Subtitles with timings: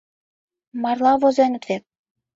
[0.81, 1.83] МАРЛА ВОЗЕНЫТ ВЕТ...